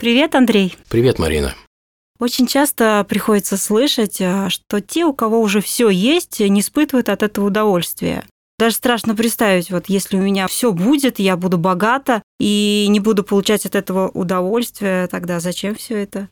Привет, 0.00 0.36
Андрей. 0.36 0.76
Привет, 0.88 1.18
Марина. 1.18 1.56
Очень 2.20 2.46
часто 2.46 3.04
приходится 3.08 3.56
слышать, 3.56 4.20
а, 4.20 4.48
что 4.48 4.80
те, 4.80 5.04
у 5.04 5.12
кого 5.12 5.40
уже 5.40 5.60
все 5.60 5.90
есть, 5.90 6.38
не 6.38 6.60
испытывают 6.60 7.08
от 7.08 7.24
этого 7.24 7.46
удовольствия. 7.46 8.24
Даже 8.60 8.76
страшно 8.76 9.16
представить, 9.16 9.72
вот 9.72 9.88
если 9.88 10.16
у 10.16 10.20
меня 10.20 10.46
все 10.46 10.70
будет, 10.70 11.18
я 11.18 11.36
буду 11.36 11.58
богата 11.58 12.22
и 12.38 12.86
не 12.88 13.00
буду 13.00 13.24
получать 13.24 13.66
от 13.66 13.74
этого 13.74 14.08
удовольствия, 14.08 15.08
тогда 15.08 15.40
зачем 15.40 15.74
все 15.74 15.96
это? 15.96 16.28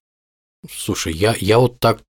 Слушай, 0.70 1.14
я, 1.14 1.34
я 1.36 1.58
вот 1.58 1.80
так 1.80 2.02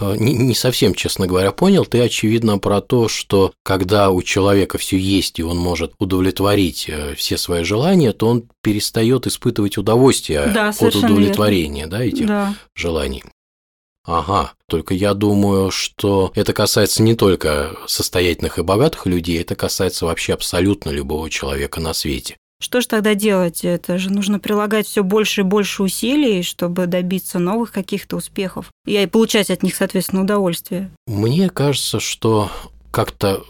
э, 0.00 0.16
не, 0.18 0.54
совсем, 0.54 0.94
честно 0.94 1.26
говоря, 1.26 1.52
понял. 1.52 1.84
Ты, 1.84 2.00
очевидно, 2.00 2.58
про 2.58 2.80
то, 2.80 3.08
что 3.08 3.52
когда 3.62 4.10
у 4.10 4.22
человека 4.22 4.78
все 4.78 4.96
есть, 4.98 5.38
и 5.38 5.42
он 5.42 5.58
может 5.58 5.92
удовлетворить 5.98 6.86
э, 6.88 7.14
все 7.14 7.36
свои 7.36 7.64
желания, 7.64 8.12
то 8.12 8.28
он 8.28 8.48
перестает 8.62 9.26
испытывать 9.26 9.78
удовольствие 9.78 10.50
Да, 10.52 10.70
от 10.70 10.94
удовлетворения 10.94 11.86
да, 11.86 12.04
этих 12.04 12.26
Да. 12.26 12.54
желаний. 12.74 13.22
Ага, 14.06 14.52
только 14.68 14.94
я 14.94 15.14
думаю, 15.14 15.72
что 15.72 16.30
это 16.36 16.52
касается 16.52 17.02
не 17.02 17.16
только 17.16 17.76
состоятельных 17.88 18.58
и 18.58 18.62
богатых 18.62 19.06
людей, 19.06 19.40
это 19.40 19.56
касается 19.56 20.06
вообще 20.06 20.32
абсолютно 20.32 20.90
любого 20.90 21.28
человека 21.28 21.80
на 21.80 21.92
свете. 21.92 22.36
Что 22.58 22.80
же 22.80 22.88
тогда 22.88 23.14
делать? 23.14 23.64
Это 23.64 23.98
же 23.98 24.10
нужно 24.10 24.38
прилагать 24.38 24.86
все 24.86 25.04
больше 25.04 25.42
и 25.42 25.44
больше 25.44 25.82
усилий, 25.82 26.42
чтобы 26.42 26.86
добиться 26.86 27.38
новых 27.38 27.70
каких-то 27.70 28.16
успехов 28.16 28.70
и 28.86 29.06
получать 29.06 29.50
от 29.50 29.62
них, 29.62 29.76
соответственно, 29.76 30.22
удовольствие. 30.22 30.90
Мне 31.06 31.50
кажется, 31.50 32.00
что 32.00 32.50
как-то 32.90 33.44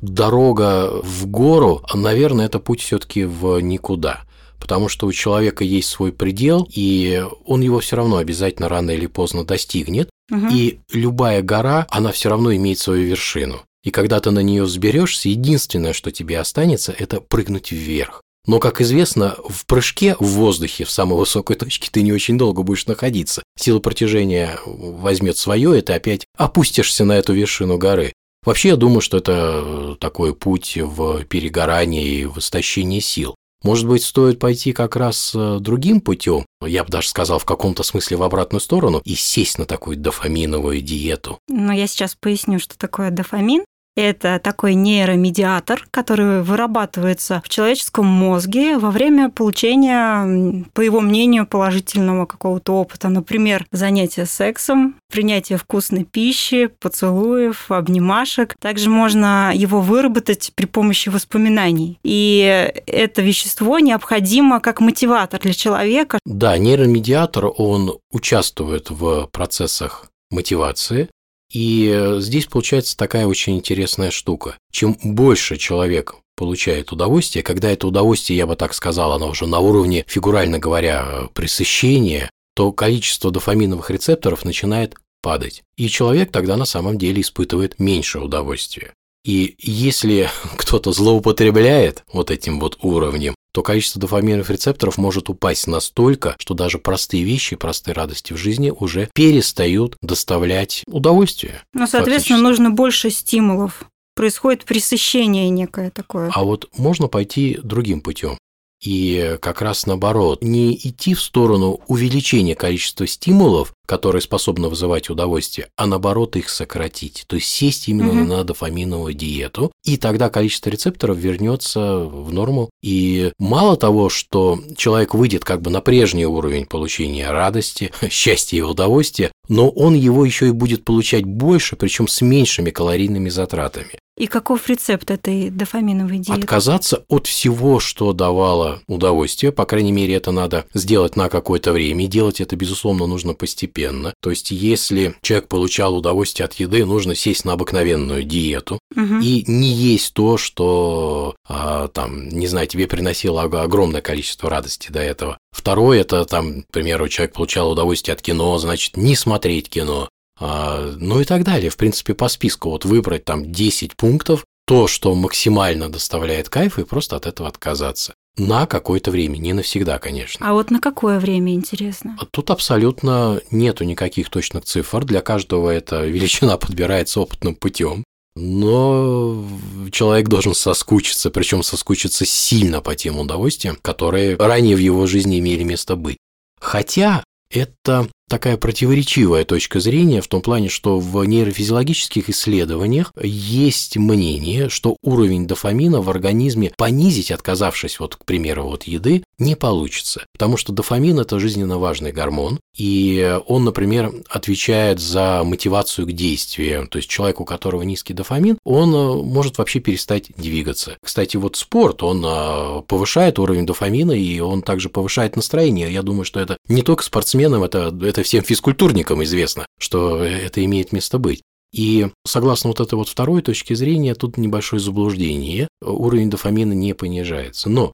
дорога 0.00 1.00
в 1.02 1.26
гору, 1.26 1.82
наверное, 1.92 2.46
это 2.46 2.60
путь 2.60 2.80
все-таки 2.80 3.24
в 3.24 3.58
никуда. 3.60 4.22
Потому 4.60 4.88
что 4.88 5.08
у 5.08 5.12
человека 5.12 5.64
есть 5.64 5.88
свой 5.88 6.12
предел, 6.12 6.68
и 6.72 7.24
он 7.44 7.62
его 7.62 7.80
все 7.80 7.96
равно 7.96 8.18
обязательно 8.18 8.68
рано 8.68 8.92
или 8.92 9.06
поздно 9.06 9.44
достигнет. 9.44 10.08
Мгм. 10.30 10.50
И 10.54 10.78
любая 10.92 11.42
гора, 11.42 11.84
она 11.90 12.12
все 12.12 12.28
равно 12.28 12.54
имеет 12.54 12.78
свою 12.78 13.04
вершину. 13.04 13.62
И 13.82 13.90
когда 13.90 14.20
ты 14.20 14.30
на 14.30 14.38
нее 14.38 14.62
взберешься, 14.62 15.28
единственное, 15.28 15.92
что 15.92 16.12
тебе 16.12 16.38
останется, 16.38 16.94
это 16.96 17.20
прыгнуть 17.20 17.72
вверх. 17.72 18.22
Но, 18.46 18.58
как 18.58 18.80
известно, 18.80 19.36
в 19.48 19.66
прыжке 19.66 20.16
в 20.18 20.26
воздухе 20.26 20.84
в 20.84 20.90
самой 20.90 21.18
высокой 21.18 21.56
точке 21.56 21.88
ты 21.90 22.02
не 22.02 22.12
очень 22.12 22.36
долго 22.36 22.62
будешь 22.62 22.86
находиться. 22.86 23.42
Сила 23.56 23.78
притяжения 23.78 24.58
возьмет 24.64 25.36
свое, 25.36 25.78
и 25.78 25.82
ты 25.82 25.92
опять 25.92 26.26
опустишься 26.36 27.04
на 27.04 27.12
эту 27.12 27.34
вершину 27.34 27.78
горы. 27.78 28.12
Вообще, 28.44 28.70
я 28.70 28.76
думаю, 28.76 29.00
что 29.00 29.18
это 29.18 29.96
такой 30.00 30.34
путь 30.34 30.76
в 30.76 31.24
перегорание 31.24 32.04
и 32.04 32.24
в 32.24 32.38
истощение 32.38 33.00
сил. 33.00 33.36
Может 33.62 33.86
быть, 33.86 34.02
стоит 34.02 34.40
пойти 34.40 34.72
как 34.72 34.96
раз 34.96 35.32
э, 35.36 35.58
другим 35.60 36.00
путем, 36.00 36.44
я 36.60 36.82
бы 36.82 36.90
даже 36.90 37.08
сказал 37.08 37.38
в 37.38 37.44
каком-то 37.44 37.84
смысле 37.84 38.16
в 38.16 38.24
обратную 38.24 38.60
сторону, 38.60 39.00
и 39.04 39.14
сесть 39.14 39.58
на 39.58 39.66
такую 39.66 39.96
дофаминовую 39.96 40.80
диету. 40.80 41.38
Но 41.48 41.72
я 41.72 41.86
сейчас 41.86 42.16
поясню, 42.18 42.58
что 42.58 42.76
такое 42.76 43.10
дофамин. 43.10 43.64
Это 43.94 44.40
такой 44.42 44.74
нейромедиатор, 44.74 45.86
который 45.90 46.42
вырабатывается 46.42 47.42
в 47.44 47.48
человеческом 47.50 48.06
мозге 48.06 48.78
во 48.78 48.90
время 48.90 49.28
получения, 49.28 50.64
по 50.72 50.80
его 50.80 51.00
мнению, 51.00 51.46
положительного 51.46 52.24
какого-то 52.24 52.72
опыта. 52.72 53.08
Например, 53.10 53.66
занятия 53.70 54.24
сексом, 54.24 54.96
принятие 55.10 55.58
вкусной 55.58 56.04
пищи, 56.04 56.70
поцелуев, 56.80 57.70
обнимашек. 57.70 58.54
Также 58.58 58.88
можно 58.88 59.52
его 59.54 59.80
выработать 59.80 60.52
при 60.54 60.64
помощи 60.64 61.10
воспоминаний. 61.10 61.98
И 62.02 62.72
это 62.86 63.20
вещество 63.20 63.78
необходимо 63.78 64.60
как 64.60 64.80
мотиватор 64.80 65.38
для 65.40 65.52
человека. 65.52 66.18
Да, 66.24 66.56
нейромедиатор, 66.56 67.50
он 67.56 67.98
участвует 68.10 68.88
в 68.88 69.28
процессах 69.32 70.06
мотивации, 70.30 71.10
и 71.52 71.92
э, 71.94 72.20
здесь 72.20 72.46
получается 72.46 72.96
такая 72.96 73.26
очень 73.26 73.56
интересная 73.56 74.10
штука. 74.10 74.56
Чем 74.72 74.96
больше 75.02 75.58
человек 75.58 76.16
получает 76.34 76.92
удовольствие, 76.92 77.42
когда 77.42 77.70
это 77.70 77.86
удовольствие, 77.86 78.38
я 78.38 78.46
бы 78.46 78.56
так 78.56 78.72
сказал, 78.72 79.12
оно 79.12 79.28
уже 79.28 79.46
на 79.46 79.58
уровне, 79.58 80.04
фигурально 80.08 80.58
говоря, 80.58 81.28
пресыщения, 81.34 82.30
то 82.54 82.72
количество 82.72 83.30
дофаминовых 83.30 83.90
рецепторов 83.90 84.44
начинает 84.44 84.94
падать. 85.20 85.62
И 85.76 85.88
человек 85.88 86.32
тогда 86.32 86.56
на 86.56 86.64
самом 86.64 86.96
деле 86.98 87.20
испытывает 87.20 87.78
меньше 87.78 88.18
удовольствия. 88.18 88.94
И 89.24 89.54
если 89.58 90.30
кто-то 90.56 90.92
злоупотребляет 90.92 92.02
вот 92.12 92.30
этим 92.30 92.60
вот 92.60 92.78
уровнем, 92.82 93.34
то 93.52 93.62
количество 93.62 94.00
дофаминовых 94.00 94.50
рецепторов 94.50 94.98
может 94.98 95.28
упасть 95.30 95.66
настолько, 95.66 96.34
что 96.38 96.54
даже 96.54 96.78
простые 96.78 97.22
вещи, 97.22 97.56
простые 97.56 97.94
радости 97.94 98.32
в 98.32 98.36
жизни 98.36 98.70
уже 98.70 99.10
перестают 99.14 99.96
доставлять 100.00 100.82
удовольствие. 100.86 101.62
Ну, 101.74 101.86
соответственно, 101.86 102.38
фактически. 102.38 102.62
нужно 102.62 102.70
больше 102.70 103.10
стимулов. 103.10 103.84
Происходит 104.14 104.64
пресыщение 104.64 105.48
некое 105.48 105.90
такое. 105.90 106.30
А 106.34 106.44
вот 106.44 106.68
можно 106.76 107.08
пойти 107.08 107.58
другим 107.62 108.00
путем. 108.00 108.36
И 108.82 109.38
как 109.40 109.62
раз 109.62 109.86
наоборот, 109.86 110.42
не 110.42 110.74
идти 110.74 111.14
в 111.14 111.20
сторону 111.22 111.80
увеличения 111.86 112.56
количества 112.56 113.06
стимулов, 113.06 113.72
которые 113.92 114.22
способны 114.22 114.68
вызывать 114.68 115.10
удовольствие, 115.10 115.68
а 115.76 115.86
наоборот 115.86 116.34
их 116.36 116.48
сократить. 116.48 117.24
То 117.26 117.36
есть 117.36 117.48
сесть 117.48 117.88
именно 117.88 118.14
Мгм. 118.14 118.28
на 118.28 118.42
дофаминовую 118.42 119.12
диету, 119.12 119.70
и 119.84 119.98
тогда 119.98 120.30
количество 120.30 120.70
рецепторов 120.70 121.18
вернется 121.18 121.98
в 121.98 122.32
норму. 122.32 122.70
И 122.82 123.32
мало 123.38 123.76
того, 123.76 124.08
что 124.08 124.58
человек 124.78 125.12
выйдет 125.12 125.44
как 125.44 125.60
бы 125.60 125.70
на 125.70 125.82
прежний 125.82 126.24
уровень 126.24 126.64
получения 126.64 127.30
радости, 127.30 127.92
счастья 128.10 128.56
и 128.56 128.62
удовольствия, 128.62 129.30
но 129.50 129.68
он 129.68 129.92
его 129.94 130.24
еще 130.24 130.48
и 130.48 130.52
будет 130.52 130.84
получать 130.86 131.26
больше, 131.26 131.76
причем 131.76 132.08
с 132.08 132.22
меньшими 132.22 132.70
калорийными 132.70 133.28
затратами. 133.28 133.98
И 134.18 134.26
каков 134.26 134.68
рецепт 134.68 135.10
этой 135.10 135.48
дофаминовой 135.48 136.18
диеты? 136.18 136.42
Отказаться 136.42 137.02
от 137.08 137.26
всего, 137.26 137.80
что 137.80 138.12
давало 138.12 138.82
удовольствие, 138.86 139.52
по 139.52 139.64
крайней 139.64 139.90
мере, 139.92 140.14
это 140.14 140.32
надо 140.32 140.66
сделать 140.74 141.16
на 141.16 141.30
какое-то 141.30 141.72
время, 141.72 142.04
и 142.04 142.08
делать 142.08 142.40
это, 142.40 142.54
безусловно, 142.54 143.06
нужно 143.06 143.32
постепенно. 143.32 143.81
То 144.20 144.30
есть, 144.30 144.50
если 144.50 145.14
человек 145.22 145.48
получал 145.48 145.96
удовольствие 145.96 146.44
от 146.44 146.54
еды, 146.54 146.84
нужно 146.84 147.14
сесть 147.14 147.44
на 147.44 147.54
обыкновенную 147.54 148.22
диету 148.24 148.78
Мгм. 148.94 149.20
и 149.20 149.44
не 149.46 149.68
есть 149.72 150.14
то, 150.14 150.36
что, 150.36 151.34
а, 151.48 151.88
там, 151.88 152.28
не 152.28 152.46
знаю, 152.46 152.66
тебе 152.66 152.86
приносило 152.86 153.42
ог- 153.44 153.54
огромное 153.54 154.00
количество 154.00 154.48
радости 154.50 154.90
до 154.90 155.00
этого. 155.00 155.38
Второе, 155.50 156.00
это, 156.00 156.24
там, 156.24 156.62
к 156.62 156.66
примеру, 156.72 157.08
человек 157.08 157.34
получал 157.34 157.70
удовольствие 157.70 158.14
от 158.14 158.22
кино, 158.22 158.56
значит, 158.58 158.96
не 158.96 159.16
смотреть 159.16 159.68
кино. 159.68 160.08
А, 160.40 160.92
ну 160.98 161.20
и 161.20 161.24
так 161.24 161.44
далее. 161.44 161.70
В 161.70 161.76
принципе, 161.76 162.14
по 162.14 162.28
списку 162.28 162.70
вот 162.70 162.84
выбрать 162.84 163.24
там 163.24 163.52
10 163.52 163.96
пунктов, 163.96 164.44
то, 164.66 164.86
что 164.86 165.14
максимально 165.14 165.88
доставляет 165.90 166.48
кайф, 166.48 166.78
и 166.78 166.84
просто 166.84 167.16
от 167.16 167.26
этого 167.26 167.48
отказаться. 167.48 168.14
На 168.38 168.66
какое-то 168.66 169.10
время, 169.10 169.36
не 169.36 169.52
навсегда, 169.52 169.98
конечно. 169.98 170.46
А 170.48 170.54
вот 170.54 170.70
на 170.70 170.80
какое 170.80 171.20
время, 171.20 171.54
интересно? 171.54 172.16
А 172.18 172.24
Тут 172.24 172.50
абсолютно 172.50 173.40
нету 173.50 173.84
никаких 173.84 174.30
точных 174.30 174.64
цифр. 174.64 175.04
Для 175.04 175.20
каждого 175.20 175.70
эта 175.70 176.04
величина 176.06 176.56
подбирается 176.56 177.20
опытным 177.20 177.54
путем. 177.54 178.04
Но 178.34 179.44
человек 179.90 180.28
должен 180.28 180.54
соскучиться, 180.54 181.30
причем 181.30 181.62
соскучиться 181.62 182.24
сильно 182.24 182.80
по 182.80 182.94
тем 182.94 183.18
удовольствиям, 183.18 183.76
которые 183.82 184.36
ранее 184.36 184.74
в 184.74 184.78
его 184.78 185.06
жизни 185.06 185.38
имели 185.38 185.64
место 185.64 185.96
быть. 185.96 186.16
Хотя 186.58 187.24
это 187.52 188.08
такая 188.28 188.56
противоречивая 188.56 189.44
точка 189.44 189.78
зрения 189.78 190.22
в 190.22 190.26
том 190.28 190.40
плане, 190.40 190.70
что 190.70 190.98
в 190.98 191.22
нейрофизиологических 191.22 192.30
исследованиях 192.30 193.12
есть 193.22 193.98
мнение, 193.98 194.70
что 194.70 194.96
уровень 195.02 195.46
дофамина 195.46 196.00
в 196.00 196.08
организме 196.08 196.72
понизить, 196.78 197.30
отказавшись, 197.30 198.00
вот, 198.00 198.16
к 198.16 198.24
примеру, 198.24 198.70
от 198.70 198.84
еды, 198.84 199.22
не 199.42 199.56
получится. 199.56 200.24
Потому 200.32 200.56
что 200.56 200.72
дофамин– 200.72 201.18
это 201.20 201.38
жизненно 201.38 201.78
важный 201.78 202.12
гормон, 202.12 202.60
и 202.76 203.38
он, 203.46 203.64
например, 203.64 204.12
отвечает 204.28 205.00
за 205.00 205.42
мотивацию 205.44 206.06
к 206.06 206.12
действию. 206.12 206.88
То 206.88 206.98
есть 206.98 207.08
человек, 207.08 207.40
у 207.40 207.44
которого 207.44 207.82
низкий 207.82 208.14
дофамин, 208.14 208.58
он 208.64 208.94
э, 208.94 209.22
может 209.22 209.58
вообще 209.58 209.80
перестать 209.80 210.30
двигаться. 210.36 210.96
Кстати, 211.02 211.36
вот 211.36 211.56
спорт, 211.56 212.02
он 212.02 212.24
э, 212.24 212.82
повышает 212.86 213.38
уровень 213.38 213.66
дофамина, 213.66 214.12
и 214.12 214.40
он 214.40 214.62
также 214.62 214.88
повышает 214.88 215.36
настроение. 215.36 215.92
Я 215.92 216.02
думаю, 216.02 216.24
что 216.24 216.40
это 216.40 216.56
не 216.68 216.82
только 216.82 217.02
спортсменам, 217.02 217.64
это, 217.64 217.94
это 218.02 218.22
всем 218.22 218.42
физкультурникам 218.42 219.22
известно, 219.24 219.66
что 219.78 220.22
это 220.22 220.64
имеет 220.64 220.92
место 220.92 221.18
быть. 221.18 221.42
И 221.72 222.08
согласно 222.26 222.68
вот 222.68 222.80
этой 222.80 222.94
вот 222.94 223.08
второй 223.08 223.40
точке 223.40 223.74
зрения, 223.74 224.14
тут 224.14 224.36
небольшое 224.36 224.80
заблуждение, 224.80 225.68
уровень 225.80 226.28
дофамина 226.28 226.74
не 226.74 226.94
понижается. 226.94 227.70
Но 227.70 227.92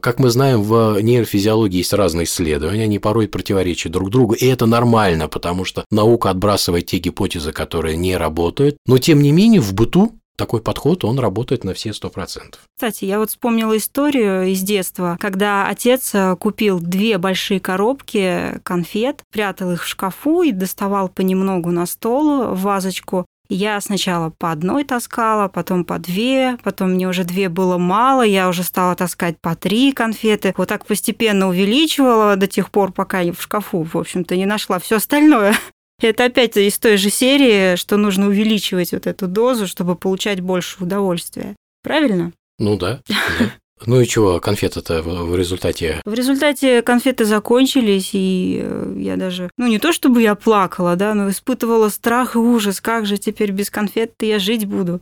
как 0.00 0.18
мы 0.18 0.30
знаем, 0.30 0.62
в 0.62 1.00
нейрофизиологии 1.00 1.78
есть 1.78 1.92
разные 1.92 2.24
исследования, 2.24 2.84
они 2.84 2.98
порой 2.98 3.28
противоречат 3.28 3.92
друг 3.92 4.10
другу, 4.10 4.34
и 4.34 4.46
это 4.46 4.66
нормально, 4.66 5.28
потому 5.28 5.64
что 5.64 5.84
наука 5.90 6.30
отбрасывает 6.30 6.86
те 6.86 6.98
гипотезы, 6.98 7.52
которые 7.52 7.96
не 7.96 8.16
работают. 8.16 8.76
Но, 8.86 8.98
тем 8.98 9.20
не 9.20 9.32
менее, 9.32 9.60
в 9.60 9.74
быту 9.74 10.18
такой 10.36 10.60
подход, 10.60 11.04
он 11.04 11.18
работает 11.18 11.64
на 11.64 11.74
все 11.74 11.92
сто 11.92 12.10
процентов. 12.10 12.60
Кстати, 12.76 13.04
я 13.04 13.18
вот 13.18 13.30
вспомнила 13.30 13.76
историю 13.76 14.48
из 14.48 14.62
детства, 14.62 15.16
когда 15.20 15.68
отец 15.68 16.14
э, 16.14 16.36
купил 16.36 16.80
две 16.80 17.18
большие 17.18 17.60
коробки 17.60 18.60
конфет, 18.64 19.22
прятал 19.32 19.72
их 19.72 19.84
в 19.84 19.86
шкафу 19.86 20.42
и 20.42 20.52
доставал 20.52 21.08
понемногу 21.08 21.70
на 21.70 21.86
стол 21.86 22.54
вазочку. 22.54 23.26
Я 23.48 23.80
сначала 23.80 24.30
по 24.30 24.50
одной 24.50 24.84
таскала, 24.84 25.48
потом 25.48 25.84
по 25.84 25.98
две, 25.98 26.58
потом 26.62 26.92
мне 26.92 27.06
уже 27.08 27.24
две 27.24 27.48
было 27.48 27.76
мало, 27.76 28.22
я 28.22 28.48
уже 28.48 28.62
стала 28.62 28.94
таскать 28.96 29.38
по 29.40 29.54
три 29.54 29.92
конфеты. 29.92 30.54
Вот 30.56 30.68
так 30.68 30.86
постепенно 30.86 31.48
увеличивала 31.48 32.36
до 32.36 32.46
тех 32.46 32.70
пор, 32.70 32.92
пока 32.92 33.20
я 33.20 33.32
в 33.32 33.42
шкафу, 33.42 33.82
в 33.82 33.96
общем-то, 33.96 34.36
не 34.36 34.46
нашла 34.46 34.78
все 34.78 34.96
остальное. 34.96 35.54
Это 36.00 36.24
опять 36.24 36.56
из 36.56 36.78
той 36.78 36.96
же 36.96 37.10
серии, 37.10 37.76
что 37.76 37.96
нужно 37.96 38.26
увеличивать 38.26 38.92
вот 38.92 39.06
эту 39.06 39.28
дозу, 39.28 39.66
чтобы 39.66 39.94
получать 39.94 40.40
больше 40.40 40.82
удовольствия. 40.82 41.54
Правильно? 41.82 42.32
Ну 42.58 42.76
да. 42.76 43.00
да. 43.08 43.14
Ну 43.86 44.00
и 44.00 44.06
чего, 44.06 44.40
конфеты-то 44.40 45.02
в 45.02 45.36
результате? 45.36 46.00
В 46.04 46.14
результате 46.14 46.82
конфеты 46.82 47.24
закончились, 47.24 48.10
и 48.12 48.60
э, 48.62 48.96
я 48.98 49.16
даже, 49.16 49.50
ну 49.58 49.66
не 49.66 49.78
то 49.78 49.92
чтобы 49.92 50.22
я 50.22 50.34
плакала, 50.34 50.96
да, 50.96 51.14
но 51.14 51.28
испытывала 51.28 51.88
страх 51.88 52.34
и 52.34 52.38
ужас, 52.38 52.80
как 52.80 53.06
же 53.06 53.18
теперь 53.18 53.50
без 53.50 53.70
конфет-то 53.70 54.26
я 54.26 54.38
жить 54.38 54.66
буду. 54.66 55.00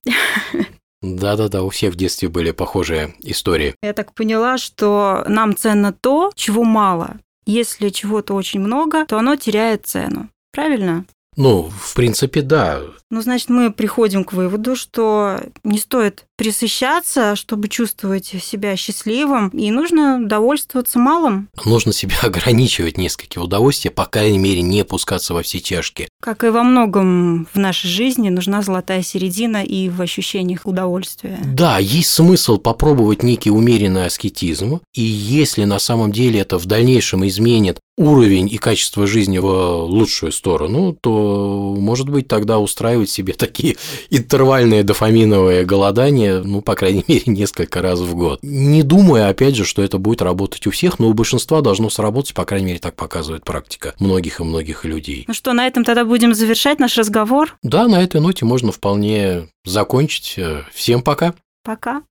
Да-да-да, 1.02 1.64
у 1.64 1.68
всех 1.68 1.94
в 1.94 1.96
детстве 1.96 2.28
были 2.28 2.52
похожие 2.52 3.14
истории. 3.20 3.74
Я 3.82 3.92
так 3.92 4.14
поняла, 4.14 4.56
что 4.56 5.24
нам 5.26 5.56
ценно 5.56 5.92
то, 5.92 6.30
чего 6.36 6.62
мало. 6.62 7.16
Если 7.44 7.88
чего-то 7.88 8.34
очень 8.34 8.60
много, 8.60 9.04
то 9.06 9.18
оно 9.18 9.34
теряет 9.34 9.86
цену. 9.86 10.28
Правильно? 10.52 11.04
Ну, 11.36 11.70
в 11.74 11.94
принципе, 11.94 12.42
да. 12.42 12.80
Ну, 13.10 13.20
значит, 13.20 13.48
мы 13.50 13.70
приходим 13.70 14.24
к 14.24 14.32
выводу, 14.32 14.74
что 14.74 15.40
не 15.64 15.78
стоит 15.78 16.24
присыщаться, 16.36 17.36
чтобы 17.36 17.68
чувствовать 17.68 18.26
себя 18.26 18.74
счастливым, 18.76 19.48
и 19.50 19.70
нужно 19.70 20.18
довольствоваться 20.26 20.98
малым. 20.98 21.48
Нужно 21.64 21.92
себя 21.92 22.16
ограничивать 22.22 22.98
несколько 22.98 23.38
удовольствия, 23.38 23.90
по 23.90 24.06
крайней 24.06 24.38
мере, 24.38 24.62
не 24.62 24.84
пускаться 24.84 25.34
во 25.34 25.42
все 25.42 25.60
чашки. 25.60 26.08
Как 26.20 26.42
и 26.44 26.48
во 26.48 26.62
многом 26.62 27.46
в 27.52 27.58
нашей 27.58 27.88
жизни, 27.88 28.28
нужна 28.28 28.62
золотая 28.62 29.02
середина 29.02 29.62
и 29.62 29.88
в 29.88 30.00
ощущениях 30.00 30.66
удовольствия. 30.66 31.38
Да, 31.44 31.78
есть 31.78 32.10
смысл 32.10 32.58
попробовать 32.58 33.22
некий 33.22 33.50
умеренный 33.50 34.06
аскетизм, 34.06 34.80
и 34.94 35.02
если 35.02 35.64
на 35.64 35.78
самом 35.78 36.12
деле 36.12 36.40
это 36.40 36.58
в 36.58 36.66
дальнейшем 36.66 37.26
изменит 37.26 37.78
уровень 37.96 38.48
и 38.50 38.56
качество 38.56 39.06
жизни 39.06 39.38
в 39.38 39.84
лучшую 39.84 40.32
сторону, 40.32 40.96
то, 40.98 41.74
может 41.78 42.08
быть, 42.08 42.28
тогда 42.28 42.58
устраивать 42.58 43.10
себе 43.10 43.34
такие 43.34 43.76
интервальные 44.10 44.82
дофаминовые 44.82 45.64
голодания, 45.64 46.42
ну, 46.42 46.62
по 46.62 46.74
крайней 46.74 47.04
мере, 47.06 47.22
несколько 47.26 47.82
раз 47.82 48.00
в 48.00 48.14
год. 48.14 48.40
Не 48.42 48.82
думая, 48.82 49.28
опять 49.28 49.56
же, 49.56 49.64
что 49.64 49.82
это 49.82 49.98
будет 49.98 50.22
работать 50.22 50.66
у 50.66 50.70
всех, 50.70 50.98
но 50.98 51.08
у 51.08 51.14
большинства 51.14 51.60
должно 51.60 51.90
сработать, 51.90 52.34
по 52.34 52.44
крайней 52.44 52.66
мере, 52.66 52.78
так 52.78 52.96
показывает 52.96 53.44
практика 53.44 53.94
многих 53.98 54.40
и 54.40 54.44
многих 54.44 54.84
людей. 54.84 55.24
Ну 55.28 55.34
что, 55.34 55.52
на 55.52 55.66
этом 55.66 55.84
тогда 55.84 56.04
будем 56.04 56.34
завершать 56.34 56.78
наш 56.80 56.96
разговор? 56.96 57.56
Да, 57.62 57.86
на 57.88 58.02
этой 58.02 58.20
ноте 58.20 58.44
можно 58.44 58.72
вполне 58.72 59.48
закончить. 59.64 60.38
Всем 60.72 61.02
пока. 61.02 61.34
Пока. 61.64 62.02